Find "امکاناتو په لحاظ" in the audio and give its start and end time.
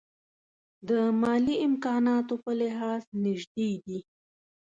1.67-3.01